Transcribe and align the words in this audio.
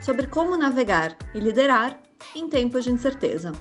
sobre 0.00 0.26
como 0.26 0.56
navegar 0.56 1.16
e 1.34 1.40
liderar 1.40 1.98
em 2.34 2.48
tempos 2.48 2.84
de 2.84 2.90
incerteza. 2.90 3.52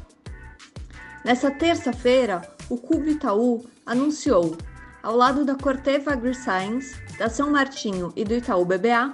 Nessa 1.23 1.52
terça-feira, 1.52 2.41
o 2.70 2.78
Cubo 2.78 3.09
Itaú 3.09 3.66
anunciou, 3.86 4.58
ao 5.04 5.16
lado 5.16 5.44
da 5.44 5.55
Corteva 5.55 6.14
AgriScience, 6.14 6.95
da 7.18 7.30
São 7.30 7.52
Martinho 7.52 8.12
e 8.16 8.23
do 8.23 8.34
Itaú 8.34 8.66
BBA, 8.66 9.14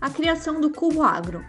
a 0.00 0.10
criação 0.10 0.60
do 0.60 0.70
Cubo 0.70 1.02
Agro, 1.02 1.44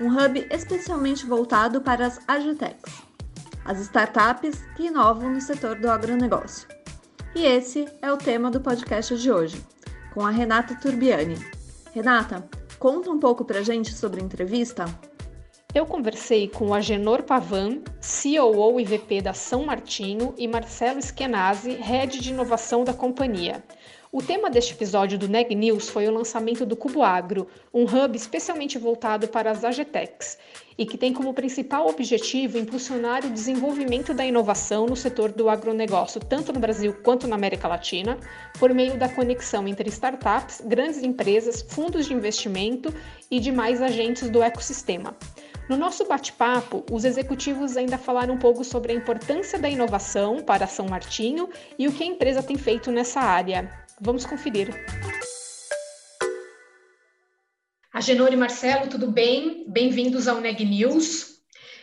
um 0.00 0.08
hub 0.08 0.46
especialmente 0.50 1.24
voltado 1.26 1.80
para 1.80 2.06
as 2.06 2.20
agitechs, 2.26 3.02
as 3.64 3.80
startups 3.80 4.64
que 4.76 4.86
inovam 4.86 5.32
no 5.32 5.40
setor 5.40 5.76
do 5.76 5.90
agronegócio. 5.90 6.68
E 7.34 7.44
esse 7.44 7.86
é 8.00 8.12
o 8.12 8.16
tema 8.16 8.50
do 8.50 8.60
podcast 8.60 9.16
de 9.16 9.30
hoje, 9.30 9.64
com 10.12 10.24
a 10.24 10.30
Renata 10.30 10.74
Turbiani. 10.76 11.36
Renata, 11.92 12.48
Conta 12.78 13.10
um 13.10 13.18
pouco 13.18 13.44
para 13.44 13.60
a 13.60 13.62
gente 13.62 13.92
sobre 13.92 14.20
a 14.20 14.24
entrevista. 14.24 14.84
Eu 15.74 15.86
conversei 15.86 16.48
com 16.48 16.72
Agenor 16.72 17.24
Pavan, 17.24 17.80
COO 18.22 18.78
e 18.78 18.84
VP 18.84 19.22
da 19.22 19.32
São 19.32 19.64
Martinho, 19.64 20.32
e 20.38 20.46
Marcelo 20.46 21.00
Skenazi, 21.00 21.72
Head 21.72 22.20
de 22.20 22.30
Inovação 22.30 22.84
da 22.84 22.92
companhia. 22.92 23.64
O 24.16 24.22
tema 24.22 24.48
deste 24.48 24.74
episódio 24.74 25.18
do 25.18 25.28
Neg 25.28 25.52
News 25.56 25.88
foi 25.88 26.06
o 26.06 26.12
lançamento 26.12 26.64
do 26.64 26.76
Cubo 26.76 27.02
Agro, 27.02 27.48
um 27.74 27.82
hub 27.82 28.16
especialmente 28.16 28.78
voltado 28.78 29.26
para 29.26 29.50
as 29.50 29.64
AGTECs 29.64 30.38
e 30.78 30.86
que 30.86 30.96
tem 30.96 31.12
como 31.12 31.34
principal 31.34 31.88
objetivo 31.88 32.56
impulsionar 32.56 33.26
o 33.26 33.30
desenvolvimento 33.30 34.14
da 34.14 34.24
inovação 34.24 34.86
no 34.86 34.94
setor 34.94 35.32
do 35.32 35.48
agronegócio, 35.48 36.20
tanto 36.20 36.52
no 36.52 36.60
Brasil 36.60 36.94
quanto 37.02 37.26
na 37.26 37.34
América 37.34 37.66
Latina, 37.66 38.16
por 38.56 38.72
meio 38.72 38.96
da 38.96 39.08
conexão 39.08 39.66
entre 39.66 39.88
startups, 39.88 40.62
grandes 40.64 41.02
empresas, 41.02 41.62
fundos 41.62 42.06
de 42.06 42.14
investimento 42.14 42.94
e 43.28 43.40
demais 43.40 43.82
agentes 43.82 44.30
do 44.30 44.44
ecossistema. 44.44 45.16
No 45.68 45.76
nosso 45.76 46.04
bate-papo, 46.04 46.84
os 46.88 47.04
executivos 47.04 47.76
ainda 47.76 47.98
falaram 47.98 48.34
um 48.34 48.38
pouco 48.38 48.62
sobre 48.62 48.92
a 48.92 48.94
importância 48.94 49.58
da 49.58 49.68
inovação 49.68 50.40
para 50.40 50.68
São 50.68 50.86
Martinho 50.86 51.48
e 51.76 51.88
o 51.88 51.92
que 51.92 52.04
a 52.04 52.06
empresa 52.06 52.44
tem 52.44 52.56
feito 52.56 52.92
nessa 52.92 53.18
área. 53.18 53.83
Vamos 54.04 54.26
conferir. 54.26 54.68
Agenor 57.90 58.34
e 58.34 58.36
Marcelo, 58.36 58.90
tudo 58.90 59.10
bem? 59.10 59.64
Bem-vindos 59.66 60.28
ao 60.28 60.42
Neg 60.42 60.62
News. 60.62 61.38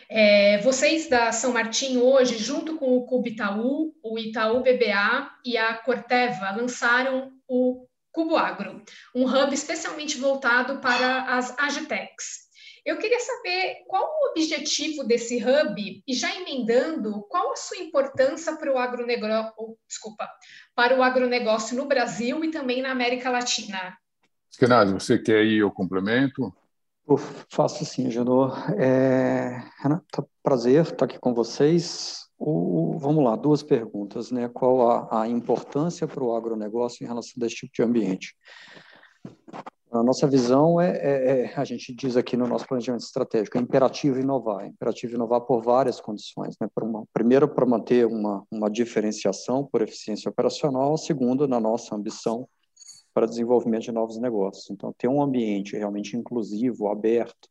É, 0.08 0.58
vocês 0.58 1.08
da 1.08 1.32
São 1.32 1.52
Martinho 1.52 2.04
hoje, 2.04 2.38
junto 2.38 2.76
com 2.78 2.96
o 2.96 3.06
Cubo 3.06 3.26
Itaú, 3.26 3.92
o 4.04 4.16
Itaú 4.20 4.62
BBA 4.62 5.32
e 5.44 5.56
a 5.56 5.74
Corteva, 5.74 6.52
lançaram 6.52 7.32
o 7.48 7.88
Cubo 8.12 8.36
Agro, 8.36 8.80
um 9.12 9.24
hub 9.24 9.52
especialmente 9.52 10.16
voltado 10.16 10.78
para 10.78 11.24
as 11.24 11.58
agitecs. 11.58 12.41
Eu 12.84 12.98
queria 12.98 13.20
saber 13.20 13.84
qual 13.86 14.04
o 14.04 14.30
objetivo 14.30 15.04
desse 15.04 15.36
hub 15.36 16.02
e 16.06 16.14
já 16.14 16.34
emendando, 16.34 17.22
qual 17.28 17.52
a 17.52 17.56
sua 17.56 17.78
importância 17.78 18.56
para 18.56 18.72
o 18.72 18.78
agronegócio, 18.78 19.78
desculpa, 19.86 20.28
para 20.74 20.98
o 20.98 21.02
agronegócio 21.02 21.76
no 21.76 21.86
Brasil 21.86 22.44
e 22.44 22.50
também 22.50 22.82
na 22.82 22.90
América 22.90 23.30
Latina. 23.30 23.96
Skenazi, 24.50 24.94
você 24.94 25.18
quer 25.18 25.44
ir 25.44 25.62
ao 25.62 25.70
complemento? 25.70 26.52
Eu 27.08 27.16
faço 27.16 27.84
sim, 27.84 28.10
Janor. 28.10 28.58
É, 28.78 29.62
Renata, 29.80 30.26
prazer 30.42 30.82
estar 30.82 31.04
aqui 31.04 31.18
com 31.18 31.32
vocês. 31.32 32.26
O, 32.36 32.98
vamos 32.98 33.22
lá, 33.22 33.36
duas 33.36 33.62
perguntas, 33.62 34.32
né? 34.32 34.48
Qual 34.48 34.90
a, 34.90 35.22
a 35.22 35.28
importância 35.28 36.08
para 36.08 36.22
o 36.22 36.34
agronegócio 36.34 37.04
em 37.04 37.06
relação 37.06 37.34
a 37.40 37.46
esse 37.46 37.54
tipo 37.54 37.72
de 37.72 37.82
ambiente? 37.82 38.34
A 40.02 40.04
nossa 40.04 40.26
visão 40.26 40.80
é, 40.80 40.96
é, 40.96 41.42
é, 41.42 41.54
a 41.54 41.62
gente 41.62 41.94
diz 41.94 42.16
aqui 42.16 42.36
no 42.36 42.44
nosso 42.44 42.66
planejamento 42.66 43.04
estratégico, 43.04 43.56
é 43.56 43.60
imperativo 43.60 44.18
inovar, 44.18 44.64
é 44.64 44.66
imperativo 44.66 45.14
inovar 45.14 45.42
por 45.42 45.62
várias 45.62 46.00
condições. 46.00 46.56
Né? 46.60 46.68
Uma, 46.82 47.06
primeiro, 47.12 47.46
para 47.48 47.64
manter 47.64 48.04
uma, 48.04 48.44
uma 48.50 48.68
diferenciação 48.68 49.64
por 49.64 49.80
eficiência 49.80 50.28
operacional, 50.28 50.98
segundo, 50.98 51.46
na 51.46 51.60
nossa 51.60 51.94
ambição 51.94 52.48
para 53.14 53.26
desenvolvimento 53.26 53.84
de 53.84 53.92
novos 53.92 54.18
negócios. 54.18 54.68
Então, 54.70 54.92
ter 54.98 55.06
um 55.06 55.22
ambiente 55.22 55.76
realmente 55.76 56.16
inclusivo, 56.16 56.88
aberto 56.88 57.48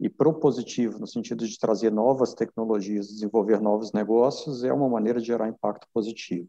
e 0.00 0.08
propositivo, 0.08 0.98
no 0.98 1.06
sentido 1.06 1.46
de 1.46 1.58
trazer 1.58 1.92
novas 1.92 2.32
tecnologias, 2.32 3.08
desenvolver 3.08 3.60
novos 3.60 3.92
negócios, 3.92 4.64
é 4.64 4.72
uma 4.72 4.88
maneira 4.88 5.20
de 5.20 5.26
gerar 5.26 5.46
impacto 5.46 5.86
positivo. 5.92 6.48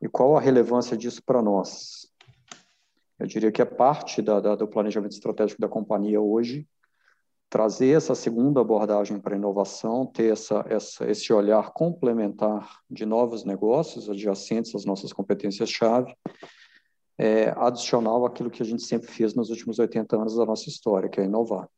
E 0.00 0.08
qual 0.08 0.38
a 0.38 0.40
relevância 0.40 0.96
disso 0.96 1.22
para 1.22 1.42
nós? 1.42 2.10
Eu 3.20 3.26
diria 3.26 3.52
que 3.52 3.60
é 3.60 3.66
parte 3.66 4.22
da, 4.22 4.40
da, 4.40 4.56
do 4.56 4.66
planejamento 4.66 5.12
estratégico 5.12 5.60
da 5.60 5.68
companhia 5.68 6.20
hoje 6.20 6.66
trazer 7.50 7.96
essa 7.96 8.14
segunda 8.14 8.60
abordagem 8.60 9.18
para 9.18 9.34
a 9.34 9.36
inovação, 9.36 10.06
ter 10.06 10.32
essa, 10.32 10.64
essa, 10.68 11.10
esse 11.10 11.32
olhar 11.32 11.72
complementar 11.72 12.78
de 12.88 13.04
novos 13.04 13.44
negócios 13.44 14.08
adjacentes 14.08 14.72
às 14.74 14.84
nossas 14.84 15.12
competências-chave, 15.12 16.14
é, 17.18 17.52
adicional 17.56 18.24
àquilo 18.24 18.50
que 18.50 18.62
a 18.62 18.64
gente 18.64 18.84
sempre 18.84 19.08
fez 19.08 19.34
nos 19.34 19.50
últimos 19.50 19.80
80 19.80 20.16
anos 20.16 20.36
da 20.36 20.46
nossa 20.46 20.68
história, 20.68 21.08
que 21.08 21.20
é 21.20 21.24
inovar. 21.24 21.68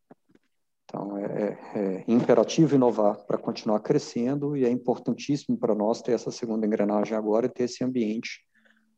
Então, 0.84 1.16
é, 1.16 1.24
é, 1.24 1.78
é 1.80 2.04
imperativo 2.06 2.74
inovar 2.74 3.16
para 3.24 3.38
continuar 3.38 3.80
crescendo 3.80 4.54
e 4.54 4.64
é 4.66 4.70
importantíssimo 4.70 5.56
para 5.56 5.74
nós 5.74 6.02
ter 6.02 6.12
essa 6.12 6.30
segunda 6.30 6.66
engrenagem 6.66 7.16
agora 7.16 7.46
e 7.46 7.48
ter 7.48 7.64
esse 7.64 7.82
ambiente 7.82 8.44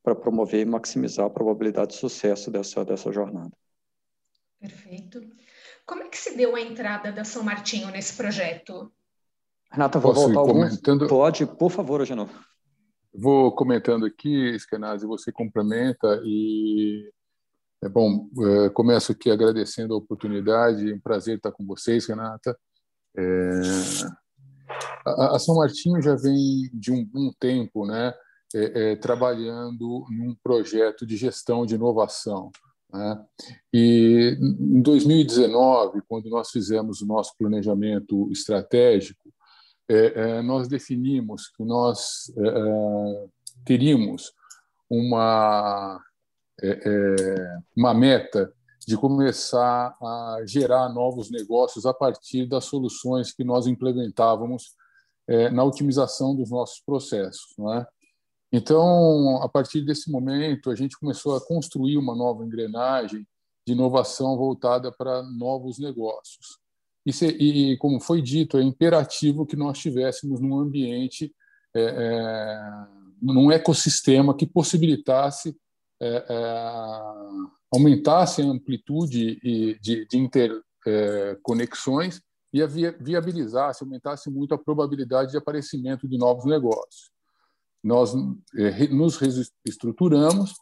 para 0.05 0.15
promover 0.15 0.61
e 0.61 0.71
maximizar 0.71 1.25
a 1.25 1.31
probabilidade 1.31 1.93
de 1.93 1.97
sucesso 1.97 2.51
dessa, 2.51 2.85
dessa 2.85 3.11
jornada. 3.11 3.51
Perfeito. 4.61 5.21
Como 5.87 6.03
é 6.03 6.09
que 6.09 6.19
se 6.19 6.37
deu 6.37 6.55
a 6.55 6.61
entrada 6.61 7.11
da 7.11 7.25
São 7.25 7.43
Martinho 7.43 7.91
nesse 7.91 8.15
projeto? 8.15 8.93
Renata, 9.73 9.99
vou 9.99 10.13
Posso 10.13 10.31
voltar 10.31 10.53
comentando... 10.53 11.09
Pode, 11.09 11.47
por 11.47 11.71
favor, 11.71 12.05
Genô. 12.05 12.29
Vou 13.15 13.51
comentando 13.55 14.05
aqui, 14.05 14.55
Skenazi, 14.57 15.07
você 15.07 15.33
complementa 15.33 16.21
e 16.25 17.11
é 17.83 17.89
bom, 17.89 18.29
é, 18.41 18.71
começo 18.71 19.13
aqui 19.13 19.31
agradecendo 19.31 19.95
a 19.95 19.99
oportunidade, 19.99 20.93
um 20.93 21.01
prazer 21.01 21.37
estar 21.37 21.53
com 21.53 21.65
vocês, 21.67 22.07
Renata. 22.07 22.59
É, 23.17 23.61
a, 25.07 25.37
a, 25.37 25.39
São 25.39 25.57
Martinho 25.57 26.01
já 26.01 26.15
vem 26.15 26.71
de 26.73 26.93
um, 26.93 27.09
um 27.15 27.33
tempo, 27.39 27.87
né, 27.87 28.13
é, 28.55 28.93
é, 28.93 28.97
trabalhando 28.97 30.07
num 30.09 30.33
projeto 30.41 31.05
de 31.05 31.17
gestão 31.17 31.67
de 31.67 31.75
inovação. 31.75 32.53
Né? 32.93 33.25
E 33.73 34.39
em 34.41 34.81
2019, 34.81 36.01
quando 36.09 36.31
nós 36.31 36.51
fizemos 36.51 37.03
o 37.03 37.07
nosso 37.07 37.35
planejamento 37.37 38.31
estratégico, 38.31 39.35
é, 39.89 40.37
é 40.37 40.43
nós 40.43 40.69
definimos 40.69 41.49
que 41.49 41.65
nós 41.65 42.33
é, 42.39 42.49
é, 42.49 43.27
teríamos 43.65 44.33
uma, 44.89 46.01
uma 47.77 47.93
meta 47.93 48.53
de 48.87 48.97
começar 48.97 49.97
a 50.01 50.39
gerar 50.47 50.89
novos 50.91 51.29
negócios 51.29 51.87
a 51.87 51.93
partir 51.93 52.47
das 52.47 52.67
soluções 52.67 53.33
que 53.33 53.43
nós 53.43 53.67
implementávamos 53.67 54.77
na 55.53 55.65
otimização 55.65 56.37
dos 56.37 56.51
nossos 56.51 56.81
processos. 56.85 57.55
Não 57.57 57.73
é? 57.73 57.87
Então, 58.57 59.43
a 59.43 59.49
partir 59.49 59.81
desse 59.81 60.09
momento, 60.09 60.71
a 60.71 60.77
gente 60.77 60.97
começou 60.97 61.35
a 61.35 61.45
construir 61.45 61.99
uma 61.99 62.15
nova 62.15 62.45
engrenagem 62.45 63.27
de 63.67 63.73
inovação 63.73 64.37
voltada 64.37 64.93
para 64.93 65.25
novos 65.25 65.81
negócios. 65.81 66.61
E, 67.05 67.13
se, 67.13 67.27
e, 67.27 67.77
como 67.79 67.99
foi 67.99 68.23
dito, 68.23 68.57
é 68.57 68.63
imperativo 68.63 69.45
que 69.45 69.57
nós 69.57 69.79
estivéssemos 69.79 70.41
num 70.41 70.57
ambiente, 70.57 71.35
é, 71.75 71.83
é, 71.83 72.61
num 73.21 73.51
ecossistema 73.51 74.37
que 74.37 74.47
possibilitasse, 74.47 75.57
é, 76.01 76.25
é 76.29 76.61
aumentasse 77.75 78.41
a 78.41 78.45
amplitude 78.45 79.81
de, 79.81 80.07
de 80.07 80.17
interconexões 80.17 82.21
e 82.53 82.63
a 82.63 82.69
viabilizasse, 82.69 83.83
aumentasse 83.83 84.31
muito 84.31 84.55
a 84.55 84.59
probabilidade 84.59 85.33
de 85.33 85.37
aparecimento 85.37 86.07
de 86.07 86.17
novos 86.17 86.45
negócios 86.45 87.13
nós 87.85 88.15
eh, 88.57 88.89
nos 88.89 89.21
estruturamos 89.65 90.55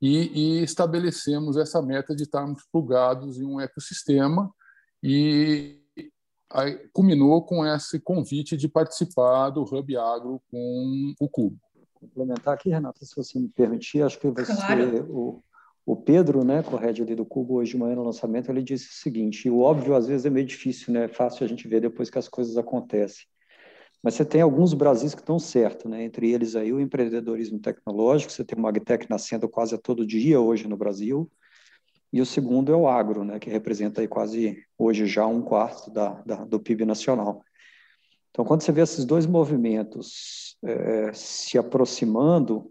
e, 0.00 0.60
e, 0.60 0.62
estabelecemos 0.62 1.56
essa 1.56 1.82
meta 1.82 2.14
de 2.14 2.22
estarmos 2.22 2.62
plugados 2.70 3.36
em 3.40 3.44
um 3.44 3.60
ecossistema 3.60 4.48
e 5.02 5.82
aí, 6.50 6.78
culminou 6.92 7.42
com 7.42 7.66
esse 7.66 7.98
convite 7.98 8.56
de 8.56 8.68
participar 8.68 9.50
do 9.50 9.62
Hub 9.62 9.96
Agro 9.96 10.40
com 10.48 11.14
o 11.20 11.28
Cubo. 11.28 11.58
Complementar 11.94 12.54
aqui, 12.54 12.70
Renata, 12.70 13.04
se 13.04 13.16
você 13.16 13.40
me 13.40 13.48
permitir, 13.48 14.02
acho 14.02 14.20
que 14.20 14.30
você, 14.30 14.54
claro. 14.54 15.06
o, 15.10 15.42
o 15.84 15.96
Pedro, 15.96 16.44
né, 16.44 16.62
correto 16.62 17.02
ali 17.02 17.16
do 17.16 17.26
Cubo, 17.26 17.54
hoje 17.54 17.72
de 17.72 17.78
manhã 17.78 17.96
no 17.96 18.04
lançamento, 18.04 18.52
ele 18.52 18.62
disse 18.62 18.88
o 18.88 18.92
seguinte: 18.92 19.50
o 19.50 19.60
óbvio 19.60 19.96
às 19.96 20.06
vezes 20.06 20.24
é 20.24 20.30
meio 20.30 20.46
difícil, 20.46 20.92
né? 20.92 21.06
É 21.06 21.08
fácil 21.08 21.44
a 21.44 21.48
gente 21.48 21.66
ver 21.66 21.80
depois 21.80 22.08
que 22.08 22.18
as 22.18 22.28
coisas 22.28 22.56
acontecem. 22.56 23.26
Mas 24.02 24.14
você 24.14 24.24
tem 24.24 24.40
alguns 24.40 24.74
Brasis 24.74 25.14
que 25.14 25.20
estão 25.20 25.38
certo, 25.38 25.88
né? 25.88 26.04
Entre 26.04 26.30
eles 26.30 26.54
aí 26.54 26.72
o 26.72 26.80
empreendedorismo 26.80 27.58
tecnológico, 27.58 28.32
você 28.32 28.44
tem 28.44 28.56
o 28.58 28.62
Magtech 28.62 29.08
nascendo 29.10 29.48
quase 29.48 29.74
a 29.74 29.78
todo 29.78 30.06
dia 30.06 30.40
hoje 30.40 30.68
no 30.68 30.76
Brasil. 30.76 31.30
E 32.12 32.20
o 32.20 32.26
segundo 32.26 32.72
é 32.72 32.76
o 32.76 32.88
agro, 32.88 33.22
né, 33.22 33.38
que 33.38 33.50
representa 33.50 34.00
aí 34.00 34.08
quase 34.08 34.64
hoje 34.78 35.04
já 35.06 35.26
um 35.26 35.42
quarto 35.42 35.90
da, 35.90 36.22
da 36.22 36.36
do 36.44 36.58
PIB 36.58 36.86
nacional. 36.86 37.44
Então, 38.30 38.44
quando 38.44 38.62
você 38.62 38.72
vê 38.72 38.82
esses 38.82 39.04
dois 39.04 39.26
movimentos 39.26 40.56
é, 40.64 41.12
se 41.12 41.58
aproximando 41.58 42.70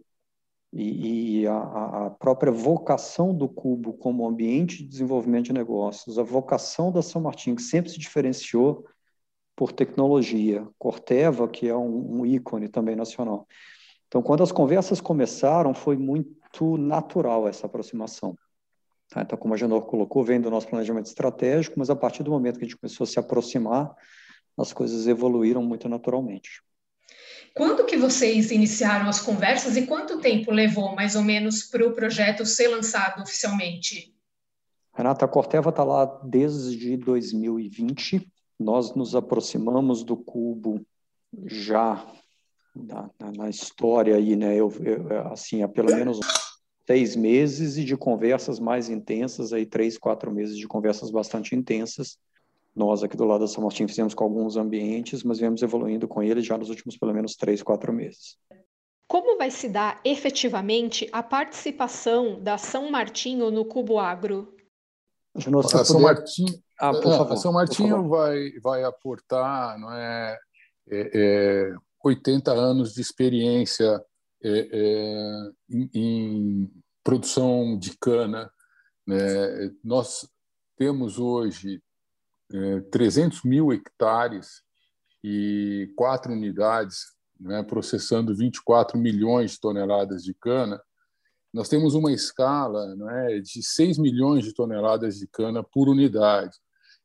e, 0.73 1.41
e 1.41 1.47
a, 1.47 1.57
a, 1.57 2.09
própria 2.11 2.51
vocação 2.51 3.35
do 3.35 3.47
Cubo 3.47 3.93
como 3.93 4.27
ambiente 4.27 4.77
de 4.77 4.89
desenvolvimento 4.89 5.45
de 5.45 5.53
negócios, 5.53 6.17
a 6.17 6.23
vocação 6.23 6.91
da 6.91 7.01
São 7.01 7.21
Martin, 7.21 7.55
que 7.55 7.61
sempre 7.61 7.91
se 7.91 7.99
diferenciou 7.99 8.85
por 9.57 9.71
tecnologia, 9.71 10.67
Corteva, 10.77 11.47
que 11.47 11.67
é 11.67 11.75
um, 11.75 12.19
um 12.19 12.25
ícone 12.27 12.69
também 12.69 12.95
nacional. 12.95 13.47
Então, 14.07 14.21
quando 14.21 14.43
as 14.43 14.51
conversas 14.51 15.01
começaram, 15.01 15.73
foi 15.73 15.97
muito 15.97 16.77
natural 16.77 17.47
essa 17.47 17.65
aproximação. 17.65 18.37
Tá? 19.09 19.23
Então, 19.23 19.35
como 19.35 19.55
a 19.55 19.57
Genor 19.57 19.87
colocou, 19.87 20.23
vem 20.23 20.39
do 20.39 20.51
nosso 20.51 20.67
planejamento 20.67 21.07
estratégico, 21.07 21.73
mas 21.79 21.89
a 21.89 21.95
partir 21.95 22.21
do 22.21 22.29
momento 22.29 22.59
que 22.59 22.65
a 22.65 22.67
gente 22.67 22.77
começou 22.77 23.03
a 23.03 23.07
se 23.07 23.19
aproximar, 23.19 23.95
as 24.55 24.71
coisas 24.71 25.07
evoluíram 25.07 25.63
muito 25.63 25.89
naturalmente. 25.89 26.61
Quando 27.55 27.83
que 27.83 27.97
vocês 27.97 28.51
iniciaram 28.51 29.09
as 29.09 29.19
conversas 29.19 29.75
e 29.75 29.87
quanto 29.87 30.19
tempo 30.19 30.51
levou, 30.51 30.95
mais 30.95 31.15
ou 31.15 31.23
menos, 31.23 31.63
para 31.63 31.85
o 31.85 31.93
projeto 31.93 32.45
ser 32.45 32.67
lançado 32.67 33.23
oficialmente? 33.23 34.13
Renata, 34.93 35.25
a 35.25 35.27
Corteva 35.27 35.71
está 35.71 35.83
lá 35.83 36.05
desde 36.23 36.95
2020. 36.95 38.31
Nós 38.59 38.95
nos 38.95 39.15
aproximamos 39.15 40.03
do 40.03 40.17
Cubo 40.17 40.85
já 41.45 42.05
na, 42.75 43.09
na, 43.19 43.31
na 43.31 43.49
história 43.49 44.15
aí, 44.15 44.35
né? 44.35 44.55
Eu, 44.55 44.71
eu, 44.83 45.27
assim, 45.31 45.61
há 45.63 45.67
pelo 45.67 45.95
menos 45.95 46.19
seis 46.85 47.15
meses 47.15 47.77
e 47.77 47.83
de 47.83 47.97
conversas 47.97 48.59
mais 48.59 48.89
intensas, 48.89 49.51
aí 49.51 49.65
três, 49.65 49.97
quatro 49.97 50.31
meses 50.31 50.57
de 50.57 50.67
conversas 50.67 51.11
bastante 51.11 51.55
intensas. 51.55 52.17
Nós 52.75 53.03
aqui 53.03 53.17
do 53.17 53.25
lado 53.25 53.41
da 53.41 53.47
São 53.47 53.63
Martin 53.63 53.87
fizemos 53.87 54.13
com 54.13 54.23
alguns 54.23 54.55
ambientes, 54.55 55.23
mas 55.23 55.39
viemos 55.39 55.61
evoluindo 55.61 56.07
com 56.07 56.21
eles 56.21 56.45
já 56.45 56.57
nos 56.57 56.69
últimos 56.69 56.95
pelo 56.95 57.13
menos 57.13 57.35
três, 57.35 57.61
quatro 57.61 57.91
meses. 57.91 58.37
Como 59.07 59.37
vai 59.37 59.49
se 59.49 59.67
dar 59.67 59.99
efetivamente 60.05 61.09
a 61.11 61.23
participação 61.23 62.41
da 62.41 62.57
São 62.57 62.91
Martinho 62.91 63.49
no 63.49 63.65
Cubo 63.65 63.99
Agro? 63.99 64.53
a 65.33 65.85
São 65.85 66.01
Martinho, 66.01 66.61
ah, 66.79 66.91
por 66.91 67.17
favor, 67.17 67.37
São 67.37 67.53
Martinho 67.53 68.07
vai, 68.07 68.51
vai 68.61 68.83
aportar 68.83 69.79
não 69.79 69.91
é, 69.91 70.37
é, 70.89 71.11
é 71.13 71.75
80 72.03 72.51
anos 72.51 72.93
de 72.93 73.01
experiência 73.01 74.01
é, 74.43 74.69
é, 74.71 75.51
em, 75.69 75.89
em, 75.93 76.71
produção 77.03 77.77
de 77.77 77.97
cana. 77.97 78.51
Né? 79.05 79.71
Nós 79.83 80.27
temos 80.77 81.17
hoje 81.17 81.81
é, 82.53 82.81
300 82.91 83.43
mil 83.43 83.71
hectares 83.71 84.61
e 85.23 85.91
quatro 85.95 86.31
unidades 86.31 87.15
né, 87.39 87.63
processando 87.63 88.35
24 88.35 88.97
milhões 88.97 89.51
de 89.51 89.59
toneladas 89.59 90.23
de 90.23 90.33
cana 90.33 90.81
nós 91.53 91.69
temos 91.69 91.95
uma 91.95 92.11
escala 92.11 92.95
é, 93.11 93.39
de 93.39 93.63
6 93.63 93.97
milhões 93.97 94.45
de 94.45 94.53
toneladas 94.53 95.17
de 95.17 95.27
cana 95.27 95.63
por 95.63 95.89
unidade. 95.89 96.55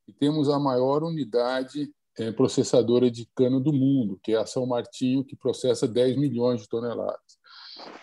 E 0.06 0.12
temos 0.12 0.48
a 0.48 0.58
maior 0.58 1.02
unidade 1.02 1.90
é, 2.18 2.30
processadora 2.30 3.10
de 3.10 3.26
cana 3.34 3.58
do 3.58 3.72
mundo, 3.72 4.18
que 4.22 4.32
é 4.32 4.36
a 4.36 4.46
São 4.46 4.66
Martinho, 4.66 5.24
que 5.24 5.36
processa 5.36 5.88
10 5.88 6.16
milhões 6.16 6.62
de 6.62 6.68
toneladas. 6.68 7.38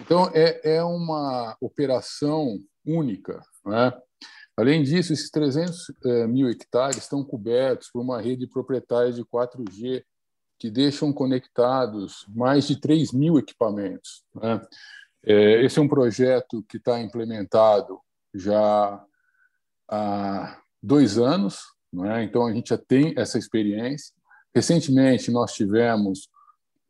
Então, 0.01 0.29
é, 0.33 0.77
é 0.77 0.83
uma 0.83 1.55
operação 1.61 2.59
única. 2.85 3.41
É? 3.67 3.93
Além 4.57 4.83
disso, 4.83 5.13
esses 5.13 5.29
300 5.29 5.77
é, 6.05 6.27
mil 6.27 6.49
hectares 6.49 6.97
estão 6.97 7.23
cobertos 7.23 7.89
por 7.91 8.01
uma 8.01 8.19
rede 8.21 8.47
proprietária 8.47 9.11
de 9.11 9.23
4G 9.23 10.03
que 10.57 10.69
deixam 10.69 11.13
conectados 11.13 12.25
mais 12.27 12.67
de 12.67 12.79
3 12.79 13.13
mil 13.13 13.37
equipamentos. 13.37 14.23
Né? 14.35 14.61
Esse 15.23 15.79
é 15.79 15.81
um 15.81 15.87
projeto 15.87 16.63
que 16.67 16.77
está 16.77 16.99
implementado 16.99 17.99
já 18.33 19.01
há 19.87 20.61
dois 20.81 21.17
anos, 21.17 21.59
é? 22.05 22.23
então 22.23 22.45
a 22.45 22.53
gente 22.53 22.69
já 22.69 22.77
tem 22.77 23.13
essa 23.17 23.37
experiência. 23.37 24.13
Recentemente, 24.53 25.31
nós 25.31 25.53
tivemos 25.53 26.29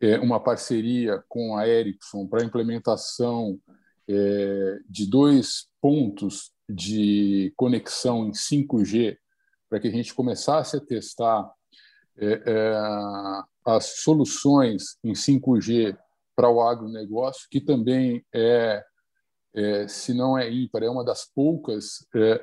é, 0.01 0.17
uma 0.19 0.39
parceria 0.39 1.23
com 1.27 1.57
a 1.57 1.67
Ericsson 1.67 2.27
para 2.27 2.41
a 2.41 2.45
implementação 2.45 3.59
é, 4.07 4.79
de 4.89 5.09
dois 5.09 5.67
pontos 5.81 6.51
de 6.69 7.53
conexão 7.55 8.27
em 8.27 8.31
5G, 8.31 9.17
para 9.69 9.79
que 9.79 9.87
a 9.87 9.91
gente 9.91 10.13
começasse 10.13 10.77
a 10.77 10.79
testar 10.79 11.49
as 13.65 14.01
soluções 14.01 14.97
em 15.03 15.13
5G 15.13 15.97
para 16.35 16.49
o 16.49 16.61
agronegócio, 16.61 17.47
que 17.49 17.59
também 17.59 18.25
é, 18.33 18.83
é, 19.53 19.87
se 19.87 20.13
não 20.13 20.37
é 20.37 20.49
ímpar, 20.49 20.83
é 20.83 20.89
uma 20.89 21.03
das 21.03 21.25
poucas 21.25 22.07
é, 22.15 22.41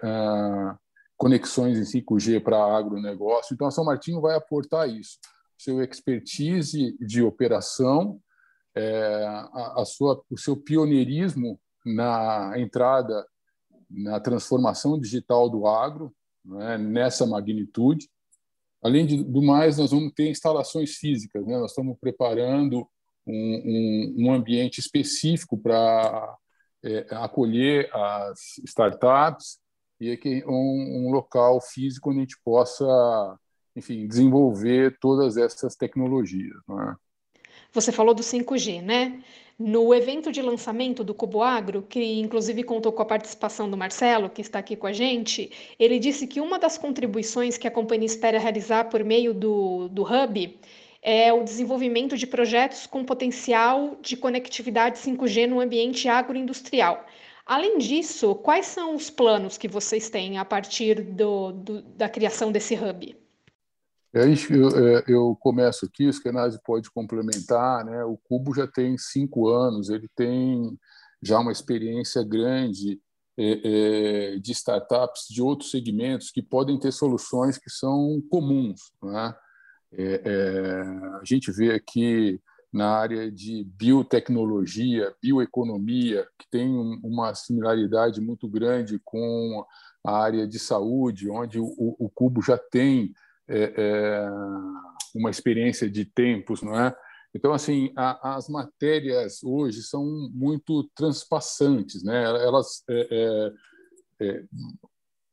conexões 1.16 1.78
em 1.78 2.00
5G 2.00 2.42
para 2.42 2.76
agronegócio. 2.76 3.54
Então, 3.54 3.66
a 3.66 3.70
São 3.70 3.84
Martinho 3.84 4.20
vai 4.20 4.36
aportar 4.36 4.88
isso, 4.88 5.18
seu 5.58 5.82
expertise 5.82 6.96
de 7.00 7.22
operação, 7.22 8.20
é, 8.74 9.24
a, 9.26 9.80
a, 9.80 9.84
sua, 9.84 10.22
o 10.30 10.38
seu 10.38 10.56
pioneirismo 10.56 11.58
na 11.84 12.52
entrada 12.58 13.26
na 13.88 14.20
transformação 14.20 14.98
digital 14.98 15.48
do 15.48 15.66
agro, 15.66 16.12
né, 16.44 16.76
nessa 16.76 17.24
magnitude. 17.24 18.08
Além 18.82 19.06
de, 19.06 19.24
do 19.24 19.42
mais, 19.42 19.78
nós 19.78 19.92
vamos 19.92 20.12
ter 20.12 20.28
instalações 20.28 20.96
físicas. 20.96 21.46
Né? 21.46 21.56
Nós 21.56 21.70
estamos 21.70 21.96
preparando 21.98 22.86
um, 23.26 24.14
um, 24.16 24.26
um 24.26 24.32
ambiente 24.32 24.78
específico 24.78 25.56
para 25.56 26.36
é, 26.84 27.06
acolher 27.12 27.88
as 27.94 28.58
startups 28.64 29.58
e 30.00 30.10
aqui 30.10 30.44
um, 30.46 31.06
um, 31.06 31.10
local 31.10 31.60
físico 31.60 32.10
onde 32.10 32.18
a 32.18 32.22
gente 32.22 32.38
possa, 32.44 33.38
enfim, 33.74 34.06
desenvolver 34.06 34.98
todas 35.00 35.36
essas 35.36 35.74
tecnologias. 35.74 36.56
É? 36.70 36.94
Você 37.72 37.92
falou 37.92 38.14
do 38.14 38.22
5G, 38.22 38.82
né? 38.82 39.22
No 39.58 39.94
evento 39.94 40.30
de 40.30 40.42
lançamento 40.42 41.02
do 41.02 41.14
Cubo 41.14 41.42
Agro, 41.42 41.82
que 41.82 42.20
inclusive 42.20 42.62
contou 42.62 42.92
com 42.92 43.02
a 43.02 43.06
participação 43.06 43.70
do 43.70 43.76
Marcelo, 43.76 44.28
que 44.28 44.42
está 44.42 44.58
aqui 44.58 44.76
com 44.76 44.86
a 44.86 44.92
gente, 44.92 45.50
ele 45.78 45.98
disse 45.98 46.26
que 46.26 46.42
uma 46.42 46.58
das 46.58 46.76
contribuições 46.76 47.56
que 47.56 47.66
a 47.66 47.70
companhia 47.70 48.06
espera 48.06 48.38
realizar 48.38 48.84
por 48.84 49.02
meio 49.02 49.32
do, 49.32 49.88
do 49.88 50.02
Hub 50.02 50.58
é 51.00 51.32
o 51.32 51.42
desenvolvimento 51.42 52.16
de 52.18 52.26
projetos 52.26 52.86
com 52.86 53.04
potencial 53.04 53.96
de 54.02 54.16
conectividade 54.16 54.98
5G 54.98 55.46
no 55.46 55.60
ambiente 55.60 56.08
agroindustrial. 56.08 57.06
Além 57.46 57.78
disso, 57.78 58.34
quais 58.34 58.66
são 58.66 58.96
os 58.96 59.08
planos 59.08 59.56
que 59.56 59.68
vocês 59.68 60.10
têm 60.10 60.36
a 60.36 60.44
partir 60.44 61.00
do, 61.00 61.52
do, 61.52 61.82
da 61.82 62.08
criação 62.08 62.50
desse 62.50 62.74
hub? 62.74 63.16
É 64.12 64.24
eu, 64.50 64.68
é, 64.68 65.04
eu 65.06 65.36
começo 65.38 65.86
aqui, 65.86 66.06
o 66.06 66.10
Skenase 66.10 66.58
pode 66.64 66.90
complementar. 66.90 67.84
Né? 67.84 68.02
O 68.04 68.16
Cubo 68.16 68.52
já 68.52 68.66
tem 68.66 68.98
cinco 68.98 69.48
anos, 69.48 69.90
ele 69.90 70.08
tem 70.16 70.76
já 71.22 71.38
uma 71.38 71.52
experiência 71.52 72.24
grande 72.24 73.00
é, 73.38 74.32
é, 74.34 74.38
de 74.38 74.50
startups 74.50 75.26
de 75.28 75.40
outros 75.40 75.70
segmentos 75.70 76.32
que 76.32 76.42
podem 76.42 76.78
ter 76.80 76.92
soluções 76.92 77.58
que 77.58 77.70
são 77.70 78.20
comuns. 78.28 78.90
Né? 79.00 79.34
É, 79.92 80.22
é, 80.24 80.80
a 81.20 81.22
gente 81.24 81.52
vê 81.52 81.72
aqui 81.72 82.40
na 82.72 82.90
área 82.90 83.30
de 83.30 83.64
biotecnologia, 83.64 85.14
bioeconomia, 85.22 86.26
que 86.38 86.48
tem 86.50 86.68
uma 87.02 87.34
similaridade 87.34 88.20
muito 88.20 88.48
grande 88.48 89.00
com 89.04 89.64
a 90.04 90.18
área 90.18 90.46
de 90.46 90.58
saúde, 90.58 91.30
onde 91.30 91.58
o, 91.58 91.74
o 91.76 92.10
Cubo 92.14 92.42
já 92.42 92.58
tem 92.58 93.12
é, 93.48 93.72
é, 93.76 94.28
uma 95.14 95.30
experiência 95.30 95.88
de 95.90 96.04
tempos, 96.04 96.62
não 96.62 96.78
é? 96.78 96.94
Então, 97.34 97.52
assim, 97.52 97.92
a, 97.96 98.36
as 98.36 98.48
matérias 98.48 99.42
hoje 99.42 99.82
são 99.82 100.04
muito 100.32 100.84
transpassantes, 100.94 102.02
né? 102.02 102.24
Elas 102.24 102.82
é, 102.88 103.52
é, 104.20 104.44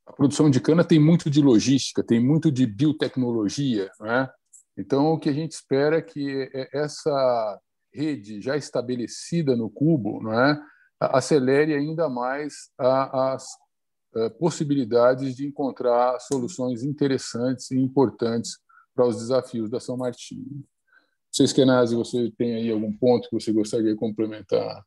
a 0.05 0.11
produção 0.11 0.49
de 0.49 0.59
cana 0.59 0.83
tem 0.83 0.99
muito 0.99 1.29
de 1.29 1.41
logística, 1.41 2.03
tem 2.03 2.19
muito 2.19 2.51
de 2.51 2.65
biotecnologia, 2.65 3.89
né? 4.01 4.29
Então, 4.77 5.13
o 5.13 5.19
que 5.19 5.29
a 5.29 5.33
gente 5.33 5.51
espera 5.51 5.97
é 5.97 6.01
que 6.01 6.49
essa 6.73 7.59
rede 7.93 8.41
já 8.41 8.57
estabelecida 8.57 9.55
no 9.55 9.69
cubo 9.69 10.21
não 10.21 10.33
é, 10.33 10.59
acelere 10.99 11.73
ainda 11.73 12.09
mais 12.09 12.71
as 12.77 13.45
eh, 14.15 14.29
possibilidades 14.29 15.35
de 15.35 15.47
encontrar 15.47 16.19
soluções 16.19 16.83
interessantes 16.83 17.71
e 17.71 17.79
importantes 17.79 18.59
para 18.95 19.07
os 19.07 19.17
desafios 19.17 19.69
da 19.69 19.79
São 19.79 19.97
Martinho. 19.97 20.63
Vocês, 21.31 21.51
Kenazzi, 21.51 21.95
você 21.95 22.31
tem 22.37 22.53
aí 22.53 22.71
algum 22.71 22.93
ponto 22.93 23.27
que 23.27 23.39
você 23.39 23.51
gostaria 23.51 23.91
de 23.91 23.97
complementar? 23.97 24.85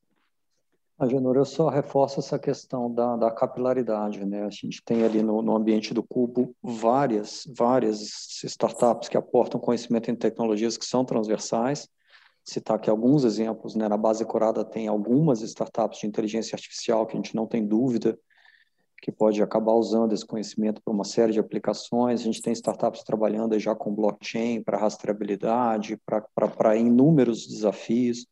Agenor, 0.98 1.36
eu 1.36 1.44
só 1.44 1.68
reforço 1.68 2.20
essa 2.20 2.38
questão 2.38 2.90
da, 2.90 3.16
da 3.16 3.30
capilaridade. 3.30 4.24
Né? 4.24 4.44
A 4.44 4.50
gente 4.50 4.82
tem 4.82 5.04
ali 5.04 5.22
no, 5.22 5.42
no, 5.42 5.54
ambiente 5.54 5.92
do 5.92 6.02
Cubo 6.02 6.54
várias, 6.62 7.46
várias 7.54 8.42
startups 8.44 9.08
que 9.08 9.16
aportam 9.16 9.60
conhecimento 9.60 10.10
em 10.10 10.16
tecnologias 10.16 10.78
que 10.78 10.86
são 10.86 11.04
transversais. 11.04 11.86
Citar 12.42 12.76
aqui 12.76 12.88
alguns 12.88 13.24
exemplos. 13.24 13.74
Né? 13.74 13.86
Na 13.88 13.96
base 13.98 14.24
Corada 14.24 14.64
tem 14.64 14.88
algumas 14.88 15.42
startups 15.42 16.00
de 16.00 16.06
inteligência 16.06 16.56
artificial 16.56 17.06
que 17.06 17.12
a 17.12 17.16
gente 17.16 17.36
não 17.36 17.46
tem 17.46 17.66
dúvida 17.66 18.18
que 19.02 19.12
pode 19.12 19.42
acabar 19.42 19.74
usando 19.74 20.14
esse 20.14 20.24
conhecimento 20.24 20.80
para 20.82 20.94
uma 20.94 21.04
série 21.04 21.32
de 21.32 21.38
aplicações. 21.38 22.20
A 22.20 22.24
gente 22.24 22.40
tem 22.40 22.54
startups 22.54 23.02
trabalhando 23.02 23.58
já 23.58 23.74
com 23.74 23.94
blockchain 23.94 24.62
para 24.62 24.78
rastreabilidade, 24.78 26.00
para 26.56 26.76
inúmeros 26.76 27.46
desafios. 27.46 28.26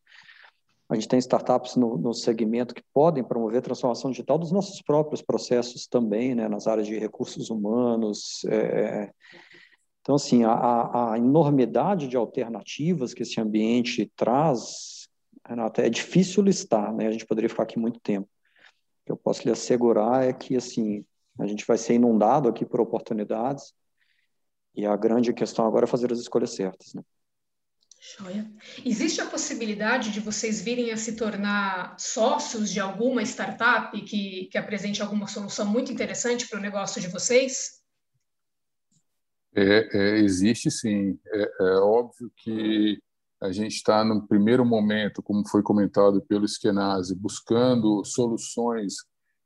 A 0.89 0.95
gente 0.95 1.09
tem 1.09 1.19
startups 1.19 1.77
no, 1.77 1.97
no, 1.97 2.13
segmento 2.13 2.75
que 2.75 2.83
podem 2.93 3.25
promover 3.25 3.63
transformação 3.63 4.11
digital 4.11 4.39
dos 4.39 4.53
nossos 4.53 4.83
próprios 4.83 5.23
processos 5.23 5.87
também, 5.87 6.35
né, 6.35 6.47
nas 6.47 6.67
áreas 6.67 6.87
de 6.87 6.99
recursos 6.99 7.49
humanos. 7.49 8.45
É... 8.45 9.11
Então, 10.03 10.17
assim, 10.17 10.45
a, 10.45 11.13
a, 11.13 11.19
enormidade 11.19 12.07
de 12.07 12.17
alternativas 12.17 13.15
que 13.15 13.23
esse 13.23 13.41
ambiente 13.41 14.13
traz, 14.15 15.09
Renata, 15.47 15.81
é 15.81 15.89
difícil 15.89 16.43
listar, 16.43 16.93
né? 16.95 17.07
A 17.07 17.13
gente 17.13 17.27
poderia 17.27 17.49
ficar 17.49 17.63
aqui 17.63 17.79
muito 17.79 17.99
tempo 18.01 18.29
que 19.05 19.13
eu 19.13 19.17
posso 19.17 19.45
lhe 19.45 19.51
assegurar 19.51 20.25
é 20.25 20.33
que 20.33 20.57
assim 20.57 21.05
a 21.39 21.47
gente 21.47 21.67
vai 21.67 21.77
ser 21.77 21.95
inundado 21.95 22.49
aqui 22.49 22.65
por 22.65 22.81
oportunidades 22.81 23.75
e 24.75 24.87
a 24.87 24.97
grande 24.97 25.33
questão 25.33 25.67
agora 25.67 25.85
é 25.85 25.87
fazer 25.87 26.13
as 26.13 26.19
escolhas 26.19 26.55
certas, 26.55 26.95
né? 26.95 27.03
Joia. 28.05 28.47
Existe 28.85 29.23
a 29.23 29.27
possibilidade 29.27 30.13
de 30.13 30.21
vocês 30.21 30.61
virem 30.61 30.93
a 30.93 30.97
se 30.97 31.17
tornar 31.17 31.99
sócios 31.99 32.71
de 32.71 32.79
alguma 32.79 33.23
startup 33.23 33.99
que, 34.03 34.47
que 34.53 34.59
apresente 34.59 35.01
alguma 35.01 35.27
solução 35.27 35.65
muito 35.65 35.91
interessante 35.91 36.47
para 36.47 36.59
o 36.59 36.63
negócio 36.63 37.01
de 37.01 37.09
vocês? 37.09 37.83
É, 39.57 39.89
é, 39.97 40.19
existe 40.19 40.71
sim. 40.71 41.19
É, 41.27 41.43
é, 41.61 41.65
óbvio 41.79 42.31
que 42.37 43.01
a 43.41 43.51
gente 43.51 43.77
está 43.77 44.05
no 44.05 44.27
primeiro 44.27 44.67
momento, 44.67 45.23
como 45.23 45.49
foi 45.49 45.63
comentado 45.63 46.21
pelo 46.21 46.47
Skenazi, 46.47 47.15
buscando 47.15 48.05
soluções 48.05 48.97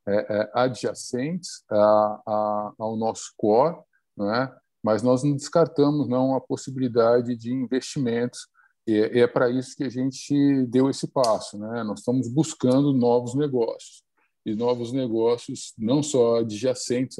é, 0.04 0.16
é, 0.16 0.50
adjacentes 0.52 1.62
a, 1.70 2.22
a, 2.26 2.72
ao 2.76 2.96
nosso 2.96 3.32
core, 3.36 3.76
né? 4.16 4.52
Mas 4.88 5.02
nós 5.02 5.22
não 5.22 5.36
descartamos 5.36 6.08
não 6.08 6.34
a 6.34 6.40
possibilidade 6.40 7.36
de 7.36 7.52
investimentos 7.52 8.48
e 8.86 8.94
é, 8.94 9.18
é 9.18 9.26
para 9.26 9.50
isso 9.50 9.76
que 9.76 9.84
a 9.84 9.90
gente 9.90 10.64
deu 10.64 10.88
esse 10.88 11.06
passo, 11.06 11.58
né? 11.58 11.84
Nós 11.84 11.98
estamos 11.98 12.26
buscando 12.26 12.90
novos 12.94 13.34
negócios 13.34 14.02
e 14.46 14.54
novos 14.54 14.90
negócios 14.90 15.74
não 15.76 16.02
só 16.02 16.38
adjacentes, 16.38 17.18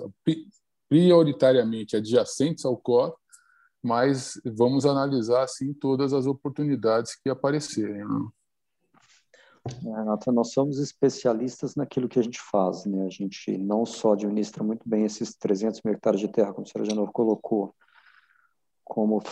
prioritariamente 0.89 1.95
adjacentes 1.95 2.65
ao 2.65 2.75
core, 2.75 3.13
mas 3.83 4.41
vamos 4.47 4.87
analisar 4.87 5.43
assim 5.43 5.75
todas 5.75 6.15
as 6.15 6.25
oportunidades 6.25 7.17
que 7.23 7.29
aparecerem. 7.29 8.03
Né? 8.03 8.29
Renata, 9.83 10.33
nós 10.33 10.53
somos 10.53 10.79
especialistas 10.79 11.75
naquilo 11.75 12.09
que 12.09 12.19
a 12.19 12.23
gente 12.23 12.41
faz, 12.41 12.85
né? 12.85 13.07
A 13.07 13.11
gente 13.11 13.57
não 13.59 13.85
só 13.85 14.13
administra 14.13 14.63
muito 14.63 14.89
bem 14.89 15.05
esses 15.05 15.35
300 15.35 15.83
mil 15.83 15.95
hectares 15.95 16.21
de 16.21 16.29
terra, 16.29 16.53
como 16.53 16.67
o 16.67 16.69
senhor 16.69 16.85
Janor 16.85 17.13
colocou, 17.13 17.75
como 18.85 19.23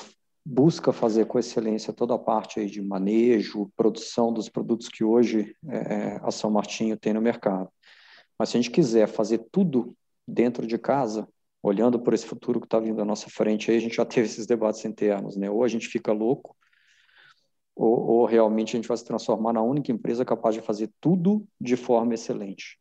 busca 0.44 0.92
fazer 0.92 1.26
com 1.26 1.38
excelência 1.38 1.92
toda 1.92 2.14
a 2.14 2.18
parte 2.18 2.60
aí 2.60 2.66
de 2.66 2.80
manejo, 2.80 3.70
produção 3.76 4.32
dos 4.32 4.48
produtos 4.48 4.88
que 4.88 5.02
hoje 5.02 5.56
é, 5.68 6.20
a 6.22 6.30
São 6.30 6.50
Martinho 6.50 6.96
tem 6.96 7.12
no 7.12 7.20
mercado. 7.20 7.68
Mas 8.38 8.50
se 8.50 8.56
a 8.56 8.60
gente 8.60 8.70
quiser 8.70 9.08
fazer 9.08 9.46
tudo 9.50 9.96
dentro 10.26 10.66
de 10.66 10.78
casa, 10.78 11.26
olhando 11.62 11.98
por 11.98 12.14
esse 12.14 12.26
futuro 12.26 12.60
que 12.60 12.66
está 12.66 12.78
vindo 12.78 13.00
à 13.00 13.04
nossa 13.04 13.28
frente, 13.28 13.70
aí 13.70 13.76
a 13.76 13.80
gente 13.80 13.96
já 13.96 14.04
teve 14.04 14.26
esses 14.26 14.46
debates 14.46 14.84
internos, 14.84 15.36
né? 15.36 15.50
Ou 15.50 15.64
a 15.64 15.68
gente 15.68 15.88
fica 15.88 16.12
louco, 16.12 16.56
ou, 17.86 18.20
ou, 18.20 18.26
realmente 18.26 18.70
a 18.70 18.78
gente 18.78 18.88
vai 18.88 18.96
se 18.96 19.04
transformar 19.04 19.52
na 19.52 19.62
única 19.62 19.92
empresa 19.92 20.24
capaz 20.24 20.54
de 20.54 20.60
fazer 20.60 20.90
tudo 21.00 21.46
de 21.60 21.76
forma 21.76 22.14
excelente. 22.14 22.78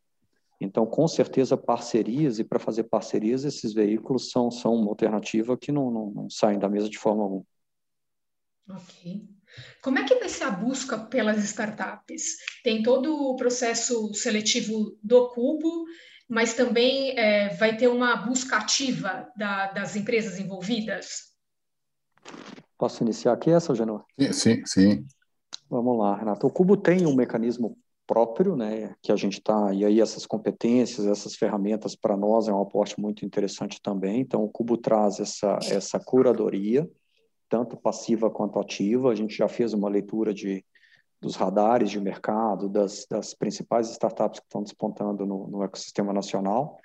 Então, 0.60 0.86
com 0.86 1.06
certeza, 1.06 1.56
parcerias, 1.56 2.38
e 2.38 2.44
para 2.44 2.58
fazer 2.58 2.84
parcerias, 2.84 3.44
esses 3.44 3.74
veículos 3.74 4.30
são, 4.30 4.50
são 4.50 4.74
uma 4.74 4.88
alternativa 4.88 5.56
que 5.56 5.70
não, 5.70 5.90
não, 5.90 6.10
não 6.10 6.30
saem 6.30 6.58
da 6.58 6.68
mesa 6.68 6.88
de 6.88 6.98
forma 6.98 7.22
alguma. 7.22 7.44
Ok. 8.68 9.28
Como 9.82 9.98
é 9.98 10.04
que 10.04 10.16
vai 10.16 10.28
ser 10.28 10.44
a 10.44 10.50
busca 10.50 10.98
pelas 10.98 11.42
startups? 11.44 12.36
Tem 12.64 12.82
todo 12.82 13.14
o 13.14 13.36
processo 13.36 14.12
seletivo 14.14 14.98
do 15.02 15.30
Cubo, 15.30 15.84
mas 16.28 16.54
também 16.54 17.16
é, 17.18 17.50
vai 17.50 17.76
ter 17.76 17.88
uma 17.88 18.16
busca 18.16 18.56
ativa 18.56 19.30
da, 19.36 19.70
das 19.72 19.94
empresas 19.94 20.38
envolvidas? 20.38 21.35
Posso 22.78 23.02
iniciar 23.02 23.32
aqui 23.32 23.50
essa, 23.50 23.74
Genor? 23.74 24.04
Sim, 24.18 24.32
sim, 24.32 24.66
sim. 24.66 25.06
Vamos 25.68 25.98
lá, 25.98 26.16
Renato. 26.16 26.46
O 26.46 26.50
Cubo 26.50 26.76
tem 26.76 27.06
um 27.06 27.14
mecanismo 27.14 27.76
próprio, 28.06 28.54
né, 28.54 28.94
que 29.02 29.10
a 29.10 29.16
gente 29.16 29.38
está, 29.38 29.72
e 29.74 29.84
aí 29.84 30.00
essas 30.00 30.24
competências, 30.26 31.06
essas 31.06 31.34
ferramentas 31.34 31.96
para 31.96 32.16
nós 32.16 32.46
é 32.46 32.52
um 32.52 32.60
aporte 32.60 33.00
muito 33.00 33.24
interessante 33.24 33.80
também. 33.82 34.20
Então, 34.20 34.44
o 34.44 34.48
Cubo 34.48 34.76
traz 34.76 35.18
essa, 35.18 35.58
essa 35.64 35.98
curadoria, 35.98 36.88
tanto 37.48 37.76
passiva 37.76 38.30
quanto 38.30 38.60
ativa. 38.60 39.10
A 39.10 39.14
gente 39.14 39.36
já 39.36 39.48
fez 39.48 39.72
uma 39.72 39.88
leitura 39.88 40.32
de 40.32 40.64
dos 41.20 41.34
radares 41.34 41.90
de 41.90 42.00
mercado, 42.00 42.68
das, 42.68 43.06
das 43.10 43.34
principais 43.34 43.90
startups 43.90 44.38
que 44.38 44.46
estão 44.46 44.62
despontando 44.62 45.24
no, 45.24 45.48
no, 45.48 45.62
ecossistema 45.62 46.12
nacional. 46.12 46.78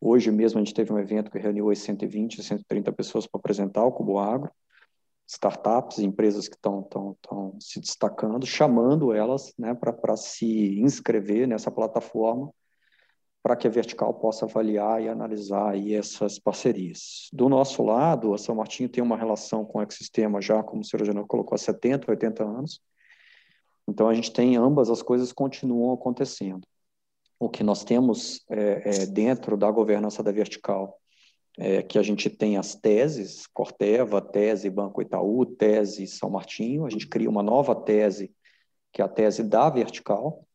Hoje 0.00 0.30
mesmo 0.30 0.60
a 0.60 0.64
gente 0.64 0.74
teve 0.74 0.92
um 0.92 0.98
evento 0.98 1.30
que 1.30 1.38
reuniu 1.38 1.74
120, 1.74 2.42
130 2.42 2.92
pessoas 2.92 3.26
para 3.26 3.38
apresentar 3.38 3.84
o 3.84 3.92
Cubo 3.92 4.18
Agro, 4.18 4.50
startups, 5.34 5.98
empresas 5.98 6.48
que 6.48 6.56
estão, 6.56 6.86
se 7.60 7.80
destacando, 7.80 8.46
chamando 8.46 9.12
elas 9.12 9.52
né, 9.58 9.74
para 9.74 10.16
se 10.16 10.78
inscrever 10.80 11.46
nessa 11.46 11.70
plataforma 11.70 12.52
para 13.42 13.56
que 13.56 13.66
a 13.66 13.70
Vertical 13.70 14.14
possa 14.14 14.44
avaliar 14.44 15.02
e 15.02 15.08
analisar 15.08 15.70
aí 15.70 15.94
essas 15.94 16.38
parcerias. 16.38 17.28
Do 17.32 17.48
nosso 17.48 17.82
lado, 17.82 18.32
a 18.32 18.38
São 18.38 18.54
Martinho 18.54 18.88
tem 18.88 19.02
uma 19.02 19.16
relação 19.16 19.64
com 19.64 19.78
o 19.78 19.82
ecossistema 19.82 20.40
já, 20.40 20.62
como 20.62 20.82
o 20.82 21.04
Janão 21.04 21.26
colocou, 21.26 21.56
há 21.56 21.58
70, 21.58 22.08
80 22.08 22.44
anos, 22.44 22.80
então, 23.88 24.08
a 24.08 24.14
gente 24.14 24.32
tem 24.32 24.56
ambas 24.56 24.88
as 24.90 25.02
coisas 25.02 25.32
continuam 25.32 25.92
acontecendo. 25.92 26.66
O 27.38 27.48
que 27.48 27.64
nós 27.64 27.84
temos 27.84 28.44
é, 28.48 29.02
é, 29.02 29.06
dentro 29.06 29.56
da 29.56 29.70
governança 29.70 30.22
da 30.22 30.30
vertical 30.30 31.00
é 31.58 31.82
que 31.82 31.98
a 31.98 32.02
gente 32.02 32.30
tem 32.30 32.56
as 32.56 32.74
teses, 32.74 33.46
Corteva, 33.46 34.20
tese 34.20 34.70
Banco 34.70 35.02
Itaú, 35.02 35.44
tese 35.44 36.06
São 36.06 36.30
Martinho, 36.30 36.86
a 36.86 36.90
gente 36.90 37.06
cria 37.06 37.28
uma 37.28 37.42
nova 37.42 37.74
tese, 37.74 38.34
que 38.92 39.02
é 39.02 39.04
a 39.04 39.08
tese 39.08 39.42
da 39.42 39.68
vertical, 39.68 40.46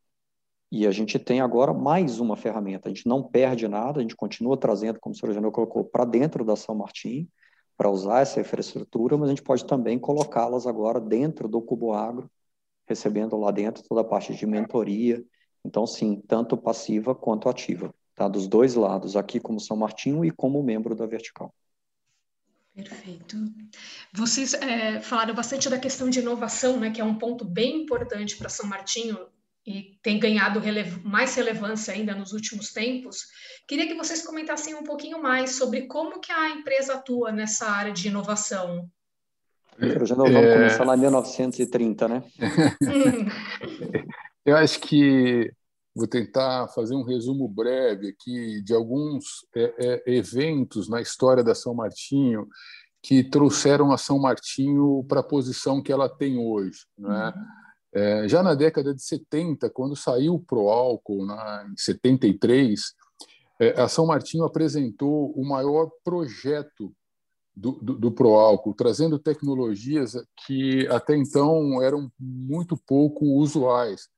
e 0.72 0.86
a 0.86 0.92
gente 0.92 1.18
tem 1.18 1.40
agora 1.40 1.74
mais 1.74 2.20
uma 2.20 2.36
ferramenta. 2.36 2.90
A 2.90 2.94
gente 2.94 3.08
não 3.08 3.24
perde 3.24 3.68
nada, 3.68 4.00
a 4.00 4.02
gente 4.02 4.16
continua 4.16 4.58
trazendo, 4.58 5.00
como 5.00 5.16
o 5.16 5.18
senhor 5.18 5.34
Janel 5.34 5.52
colocou, 5.52 5.86
para 5.86 6.04
dentro 6.04 6.44
da 6.44 6.56
São 6.56 6.76
Martinho, 6.76 7.28
para 7.78 7.90
usar 7.90 8.22
essa 8.22 8.42
infraestrutura, 8.42 9.18
mas 9.18 9.28
a 9.28 9.32
gente 9.32 9.44
pode 9.44 9.66
também 9.66 10.00
colocá-las 10.00 10.66
agora 10.66 11.00
dentro 11.00 11.48
do 11.48 11.62
Cubo 11.62 11.94
Agro, 11.94 12.30
recebendo 12.88 13.38
lá 13.38 13.52
dentro 13.52 13.84
toda 13.88 14.02
a 14.02 14.04
parte 14.04 14.34
de 14.36 14.46
mentoria. 14.46 15.24
Então, 15.64 15.86
sim, 15.86 16.22
tanto 16.28 16.58
passiva 16.58 17.14
quanto 17.14 17.48
ativa, 17.50 17.94
tá? 18.18 18.28
Dos 18.28 18.48
dois 18.48 18.74
lados, 18.74 19.16
aqui 19.16 19.40
como 19.40 19.62
São 19.62 19.78
Martinho 19.78 20.26
e 20.26 20.32
como 20.32 20.62
membro 20.62 20.96
da 20.96 21.06
Vertical. 21.06 21.54
Perfeito. 22.76 23.38
Vocês 24.14 24.54
é, 24.56 25.00
falaram 25.00 25.34
bastante 25.34 25.70
da 25.70 25.80
questão 25.80 26.10
de 26.10 26.20
inovação, 26.20 26.80
né, 26.80 26.92
que 26.92 27.00
é 27.00 27.04
um 27.04 27.18
ponto 27.18 27.46
bem 27.46 27.84
importante 27.84 28.36
para 28.36 28.50
São 28.50 28.68
Martinho 28.68 29.18
e 29.66 29.98
tem 30.02 30.20
ganhado 30.20 30.60
relev 30.60 31.02
mais 31.04 31.36
relevância 31.36 31.94
ainda 31.94 32.16
nos 32.16 32.34
últimos 32.34 32.72
tempos. 32.72 33.26
Queria 33.68 33.88
que 33.88 33.96
vocês 33.96 34.26
comentassem 34.26 34.76
um 34.76 34.84
pouquinho 34.84 35.22
mais 35.22 35.52
sobre 35.52 35.88
como 35.88 36.20
que 36.20 36.32
a 36.32 36.52
empresa 36.52 36.96
atua 36.96 37.32
nessa 37.32 37.68
área 37.68 37.92
de 37.92 38.08
inovação. 38.08 38.90
Já 39.80 40.16
não 40.16 40.26
vamos 40.26 40.50
é... 40.50 40.54
começar 40.54 40.86
lá 40.86 40.96
em 40.96 41.02
1930, 41.02 42.08
né? 42.08 42.24
Eu 44.46 44.56
acho 44.56 44.80
que 44.80 45.52
vou 45.98 46.08
tentar 46.08 46.68
fazer 46.70 46.96
um 46.96 47.04
resumo 47.04 47.48
breve 47.48 48.10
aqui 48.10 48.62
de 48.62 48.74
alguns 48.74 49.46
é, 49.56 49.74
é, 49.80 50.16
eventos 50.16 50.88
na 50.88 51.02
história 51.02 51.44
da 51.44 51.56
São 51.56 51.74
Martinho 51.74 52.48
que 53.02 53.24
trouxeram 53.24 53.92
a 53.92 53.98
São 53.98 54.20
Martinho 54.20 55.04
para 55.08 55.22
a 55.22 55.24
posição 55.24 55.82
que 55.82 55.92
ela 55.92 56.08
tem 56.08 56.38
hoje. 56.38 56.86
Né? 56.98 57.34
É, 57.94 58.28
já 58.28 58.44
na 58.44 58.54
década 58.54 58.94
de 58.94 59.02
70, 59.02 59.70
quando 59.72 59.96
saiu 59.96 60.36
o 60.36 60.40
Proálcool, 60.40 61.26
né, 61.26 61.68
em 61.72 61.78
73, 61.78 62.94
é, 63.60 63.82
a 63.82 63.88
São 63.88 64.06
Martinho 64.06 64.44
apresentou 64.44 65.32
o 65.32 65.48
maior 65.48 65.90
projeto 66.04 66.94
do, 67.56 67.72
do, 67.72 67.98
do 67.98 68.12
Proálcool, 68.12 68.76
trazendo 68.76 69.18
tecnologias 69.18 70.14
que 70.46 70.88
até 70.90 71.16
então 71.16 71.82
eram 71.82 72.12
muito 72.20 72.78
pouco 72.78 73.26
usuais. 73.40 74.10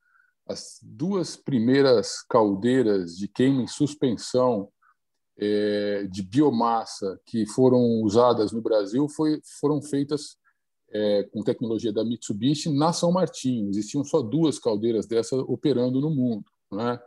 As 0.50 0.80
duas 0.82 1.36
primeiras 1.36 2.22
caldeiras 2.28 3.16
de 3.16 3.28
queima 3.28 3.62
em 3.62 3.68
suspensão 3.68 4.68
é, 5.38 6.08
de 6.10 6.24
biomassa 6.24 7.20
que 7.24 7.46
foram 7.46 8.02
usadas 8.02 8.50
no 8.50 8.60
Brasil 8.60 9.08
foi, 9.08 9.40
foram 9.60 9.80
feitas 9.80 10.36
é, 10.90 11.22
com 11.32 11.44
tecnologia 11.44 11.92
da 11.92 12.04
Mitsubishi 12.04 12.68
na 12.68 12.92
São 12.92 13.12
Martinho. 13.12 13.70
Existiam 13.70 14.02
só 14.02 14.20
duas 14.20 14.58
caldeiras 14.58 15.06
dessa 15.06 15.36
operando 15.36 16.00
no 16.00 16.10
mundo. 16.10 16.44
Né? 16.72 16.98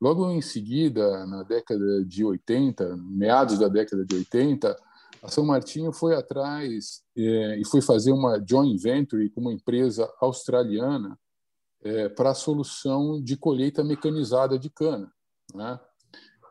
Logo 0.00 0.30
em 0.30 0.40
seguida, 0.40 1.26
na 1.26 1.42
década 1.42 2.04
de 2.04 2.24
80, 2.24 2.96
meados 2.98 3.58
da 3.58 3.66
década 3.66 4.06
de 4.06 4.14
80, 4.14 4.76
a 5.24 5.28
São 5.28 5.44
Martinho 5.44 5.92
foi 5.92 6.14
atrás 6.14 7.02
é, 7.18 7.58
e 7.58 7.66
foi 7.66 7.82
fazer 7.82 8.12
uma 8.12 8.40
joint 8.48 8.80
venture 8.80 9.28
com 9.30 9.40
uma 9.40 9.52
empresa 9.52 10.08
australiana 10.20 11.18
é, 11.82 12.08
para 12.08 12.30
a 12.30 12.34
solução 12.34 13.22
de 13.22 13.36
colheita 13.36 13.82
mecanizada 13.82 14.58
de 14.58 14.70
cana. 14.70 15.10
Né? 15.54 15.78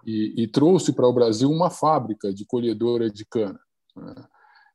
E, 0.06 0.44
e, 0.44 0.48
trouxe 0.48 0.94
para 0.94 1.08
o 1.08 1.14
Brasil 1.14 1.50
uma 1.50 1.70
fábrica 1.70 2.34
de 2.34 2.46
colhedora 2.46 3.10
de 3.10 3.26
cana. 3.26 3.60
Né? 3.96 4.16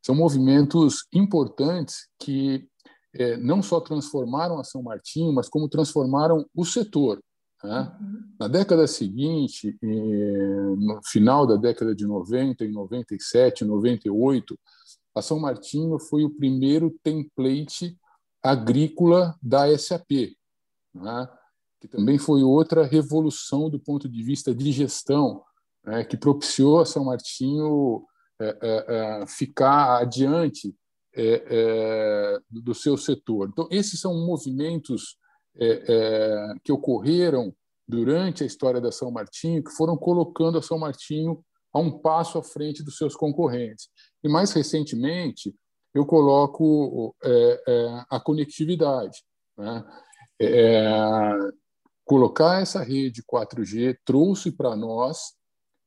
São 0.03 0.15
movimentos 0.15 1.07
importantes 1.13 2.09
que 2.19 2.69
é, 3.15 3.37
não 3.37 3.63
só 3.63 3.81
transformaram 3.81 4.59
a 4.59 4.65
São 4.65 4.83
Martinho, 4.83 5.33
mas 5.33 5.49
como 5.49 5.69
transformaram 5.69 6.45
o 6.55 6.65
setor. 6.65 7.21
Né? 7.63 7.97
Uhum. 8.01 8.23
Na 8.39 8.49
década 8.49 8.87
seguinte, 8.87 9.77
no 9.81 11.01
final 11.05 11.47
da 11.47 11.57
década 11.57 11.95
de 11.95 12.07
90, 12.07 12.65
em 12.65 12.73
97, 12.73 13.65
98, 13.65 14.59
a 15.15 15.23
São 15.23 15.39
Martinho 15.39 15.99
foi 15.99 16.25
o 16.25 16.31
primeiro 16.31 16.95
template 17.03 17.97
agrícola 18.43 19.35
da 19.41 19.67
SAP, 19.79 20.37
né? 20.95 21.29
que 21.81 21.89
também 21.89 22.19
foi 22.19 22.43
outra 22.43 22.85
revolução 22.85 23.69
do 23.69 23.79
ponto 23.79 24.09
de 24.09 24.23
vista 24.23 24.55
de 24.55 24.73
gestão, 24.73 25.43
né? 25.85 26.05
que 26.05 26.17
propiciou 26.17 26.81
a 26.81 26.87
São 26.87 27.05
Martinho 27.05 28.05
é, 28.41 28.59
é, 28.63 29.21
é 29.23 29.27
ficar 29.27 30.01
adiante 30.01 30.75
é, 31.15 31.45
é, 31.49 32.39
do 32.51 32.75
seu 32.75 32.97
setor. 32.97 33.49
Então, 33.53 33.69
esses 33.71 34.01
são 34.01 34.15
movimentos 34.15 35.17
que 36.65 36.73
ocorreram 36.73 37.55
durante 37.87 38.43
a 38.43 38.47
história 38.47 38.81
da 38.81 38.91
São 38.91 39.13
Martinho, 39.13 39.63
que 39.63 39.71
foram 39.71 39.97
colocando 39.97 40.59
a 40.59 40.63
São 40.63 40.77
Martinho 40.77 41.45
a 41.73 41.79
um 41.79 41.91
passo 41.91 42.39
à 42.39 42.43
frente 42.43 42.83
dos 42.83 42.97
seus 42.97 43.15
concorrentes. 43.15 43.89
E 44.23 44.29
mais 44.29 44.53
recentemente, 44.53 45.55
eu 45.95 46.07
coloco 46.07 47.15
é, 47.23 47.63
é, 47.69 48.05
a 48.11 48.21
conectividade. 48.21 49.23
Né? 49.57 49.85
É, 50.41 51.39
colocar 52.05 52.61
essa 52.61 52.83
rede 52.83 53.23
4G 53.23 53.97
trouxe 54.05 54.51
para 54.53 54.75
nós 54.75 55.35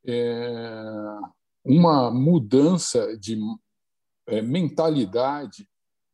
é, 0.06 0.84
uma 1.64 2.10
mudança 2.10 3.18
de 3.18 3.38
é, 4.28 4.42
mentalidade 4.42 5.68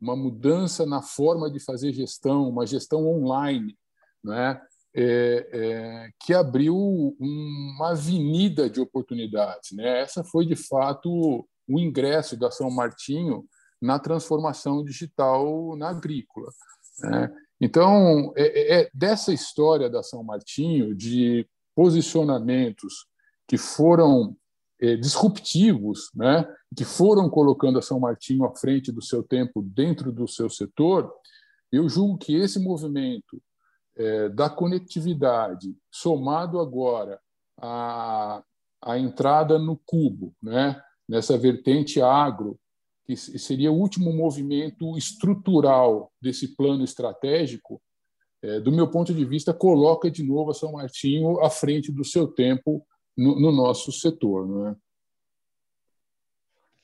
uma 0.03 0.17
mudança 0.17 0.86
na 0.86 1.01
forma 1.01 1.49
de 1.49 1.62
fazer 1.62 1.93
gestão, 1.93 2.49
uma 2.49 2.67
gestão 2.67 3.07
online, 3.07 3.77
né? 4.21 4.62
É, 4.95 5.49
é, 5.51 6.10
que 6.19 6.36
abriu 6.36 6.77
uma 7.19 7.91
avenida 7.91 8.69
de 8.69 8.79
oportunidades. 8.79 9.71
Né? 9.71 10.01
Essa 10.01 10.23
foi, 10.23 10.45
de 10.45 10.55
fato, 10.55 11.10
o 11.67 11.79
ingresso 11.79 12.38
da 12.38 12.51
São 12.51 12.69
Martinho 12.69 13.43
na 13.81 13.97
transformação 13.97 14.84
digital 14.84 15.75
na 15.75 15.89
agrícola. 15.89 16.47
Né? 16.99 17.34
Então, 17.63 18.34
é, 18.36 18.43
é, 18.43 18.82
é 18.82 18.89
dessa 18.93 19.32
história 19.32 19.89
da 19.89 20.04
São 20.04 20.21
Martinho, 20.21 20.93
de 20.93 21.47
posicionamentos 21.73 23.08
que 23.47 23.58
foram 23.58 24.36
é, 24.82 24.97
disruptivos, 24.97 26.10
né, 26.13 26.45
que 26.76 26.84
foram 26.84 27.30
colocando 27.30 27.80
a 27.80 27.82
São 27.82 28.02
Martinho 28.02 28.43
à 28.43 28.54
frente 28.54 28.91
do 28.91 29.02
seu 29.02 29.23
tempo 29.23 29.62
dentro 29.62 30.12
do 30.12 30.28
seu 30.28 30.49
setor, 30.49 31.10
eu 31.71 31.88
julgo 31.88 32.17
que 32.17 32.36
esse 32.36 32.60
movimento 32.60 33.41
é, 33.95 34.28
da 34.28 34.49
conectividade, 34.49 35.73
somado 35.89 36.60
agora 36.60 37.17
à, 37.58 38.43
à 38.82 38.99
entrada 38.99 39.58
no 39.58 39.80
cubo, 39.86 40.36
né, 40.43 40.82
nessa 41.08 41.38
vertente 41.38 42.02
agro, 42.02 42.60
que 43.05 43.15
seria 43.15 43.71
o 43.71 43.77
último 43.77 44.13
movimento 44.13 44.97
estrutural 44.97 46.11
desse 46.21 46.55
plano 46.55 46.83
estratégico, 46.83 47.81
é, 48.41 48.59
do 48.59 48.71
meu 48.71 48.89
ponto 48.89 49.13
de 49.13 49.25
vista, 49.25 49.53
coloca 49.53 50.09
de 50.09 50.23
novo 50.23 50.51
a 50.51 50.53
São 50.53 50.73
Martinho 50.73 51.39
à 51.41 51.49
frente 51.49 51.91
do 51.91 52.03
seu 52.03 52.27
tempo 52.27 52.85
no, 53.15 53.39
no 53.39 53.51
nosso 53.51 53.91
setor. 53.91 54.47
Né? 54.47 54.75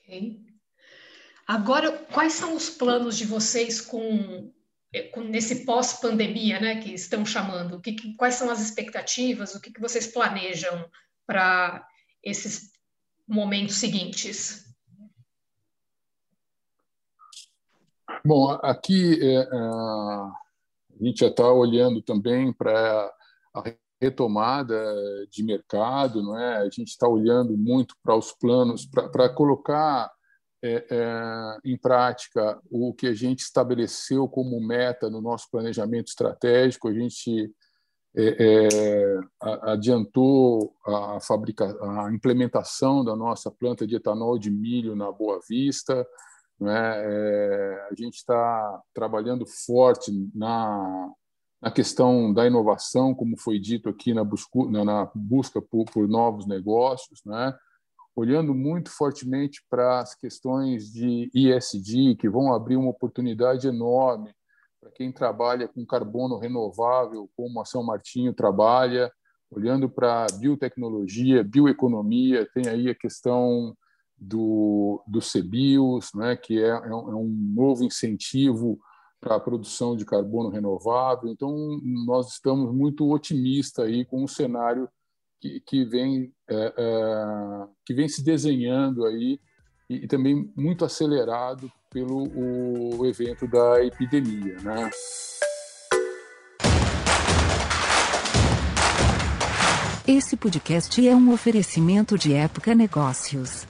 Ok. 0.02 0.40
Agora, 1.46 1.90
quais 2.12 2.34
são 2.34 2.54
os 2.54 2.70
planos 2.70 3.16
de 3.18 3.24
vocês 3.24 3.80
com, 3.80 4.52
com 5.12 5.20
nesse 5.20 5.64
pós-pandemia, 5.64 6.60
né, 6.60 6.80
que 6.80 6.94
estão 6.94 7.26
chamando? 7.26 7.76
O 7.76 7.80
que, 7.80 7.92
que, 7.92 8.14
quais 8.14 8.36
são 8.36 8.48
as 8.48 8.60
expectativas? 8.60 9.54
O 9.54 9.60
que, 9.60 9.72
que 9.72 9.80
vocês 9.80 10.06
planejam 10.06 10.88
para 11.26 11.84
esses 12.22 12.70
momentos 13.26 13.76
seguintes? 13.76 14.69
Bom, 18.24 18.50
aqui 18.62 19.18
é, 19.22 19.34
é, 19.34 19.46
a 19.50 20.32
gente 21.00 21.20
já 21.20 21.28
está 21.28 21.50
olhando 21.50 22.02
também 22.02 22.52
para 22.52 23.12
a 23.54 23.62
retomada 24.00 24.76
de 25.30 25.42
mercado, 25.42 26.22
não 26.22 26.38
é? 26.38 26.58
A 26.58 26.64
gente 26.64 26.88
está 26.88 27.08
olhando 27.08 27.56
muito 27.56 27.94
para 28.02 28.16
os 28.16 28.32
planos 28.32 28.86
para 28.86 29.28
colocar 29.28 30.10
é, 30.62 30.86
é, 30.90 31.58
em 31.64 31.76
prática 31.76 32.60
o 32.70 32.92
que 32.92 33.06
a 33.06 33.14
gente 33.14 33.40
estabeleceu 33.40 34.28
como 34.28 34.60
meta 34.60 35.08
no 35.08 35.20
nosso 35.20 35.50
planejamento 35.50 36.08
estratégico. 36.08 36.88
A 36.88 36.92
gente 36.92 37.50
é, 38.14 38.66
é 38.66 39.20
adiantou 39.62 40.74
a, 40.84 41.20
fabrica, 41.20 41.64
a 42.04 42.12
implementação 42.12 43.02
da 43.04 43.16
nossa 43.16 43.50
planta 43.50 43.86
de 43.86 43.96
etanol 43.96 44.38
de 44.38 44.50
milho 44.50 44.94
na 44.94 45.10
Boa 45.10 45.40
Vista. 45.48 46.06
Não 46.60 46.70
é? 46.70 47.88
a 47.90 47.94
gente 47.94 48.16
está 48.16 48.82
trabalhando 48.94 49.46
forte 49.46 50.12
na 50.34 51.10
na 51.60 51.70
questão 51.70 52.32
da 52.32 52.46
inovação, 52.46 53.14
como 53.14 53.36
foi 53.36 53.58
dito 53.58 53.90
aqui 53.90 54.14
na, 54.14 54.24
busca, 54.24 54.64
na 54.70 55.10
busca 55.14 55.60
por, 55.60 55.84
por, 55.84 56.08
novos 56.08 56.46
negócios, 56.46 57.20
né? 57.26 57.54
olhando 58.16 58.54
muito 58.54 58.90
fortemente 58.90 59.62
para 59.68 60.00
as 60.00 60.14
questões 60.14 60.90
de 60.90 61.30
ISD, 61.34 62.16
que 62.16 62.28
vão 62.28 62.52
abrir 62.52 62.76
uma 62.76 62.90
oportunidade 62.90 63.68
enorme 63.68 64.34
para 64.80 64.90
quem 64.90 65.12
trabalha 65.12 65.68
com 65.68 65.84
carbono 65.84 66.38
renovável, 66.38 67.30
como 67.36 67.60
a 67.60 67.66
São 67.66 67.82
Martinho 67.82 68.32
trabalha, 68.32 69.12
olhando 69.50 69.88
para 69.88 70.26
biotecnologia, 70.38 71.44
bioeconomia, 71.44 72.48
tem 72.54 72.66
aí 72.68 72.88
a 72.88 72.94
questão 72.94 73.76
do, 74.20 75.02
do 75.06 75.20
CBIOS, 75.20 76.12
né, 76.14 76.36
que 76.36 76.62
é, 76.62 76.68
é 76.68 76.94
um 76.94 77.18
é 77.18 77.54
novo 77.54 77.82
incentivo 77.82 78.78
para 79.20 79.36
a 79.36 79.40
produção 79.40 79.96
de 79.96 80.04
carbono 80.04 80.50
renovável. 80.50 81.30
Então, 81.30 81.80
nós 82.06 82.32
estamos 82.32 82.74
muito 82.74 83.10
otimistas 83.10 83.86
aí 83.86 84.04
com 84.04 84.22
o 84.22 84.28
cenário 84.28 84.88
que, 85.40 85.60
que 85.60 85.84
vem 85.84 86.32
é, 86.48 86.74
é, 86.76 87.66
que 87.84 87.94
vem 87.94 88.08
se 88.08 88.22
desenhando 88.22 89.06
aí 89.06 89.40
e, 89.88 90.04
e, 90.04 90.06
também 90.06 90.52
muito 90.54 90.84
acelerado 90.84 91.70
pelo 91.90 92.28
o 92.98 93.06
evento 93.06 93.48
da 93.48 93.84
epidemia, 93.84 94.56
né? 94.62 94.90
Esse 100.06 100.36
podcast 100.36 101.06
é 101.06 101.14
um 101.14 101.32
oferecimento 101.32 102.18
de 102.18 102.34
Época 102.34 102.74
Negócios. 102.74 103.69